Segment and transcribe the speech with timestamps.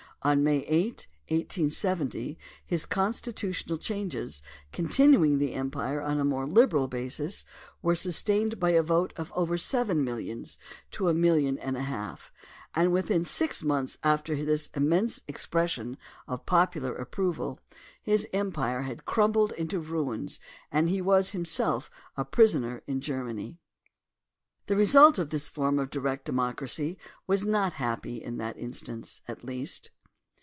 [0.23, 0.85] On May 8,
[1.29, 7.43] 1870, his constitutional changes, continuing the empire on a more liberal basis,
[7.81, 10.59] were sustained by a vote of over seven millions
[10.91, 12.31] to a million and a half,
[12.75, 17.59] and within six months after this immense expression of popular approval
[17.99, 20.39] his empire had crumbled into ruins
[20.71, 23.57] and he was himself a prisoner in Germany.
[24.67, 29.43] The result of this form of direct democracy was not happy in that instance, at
[29.43, 29.89] least.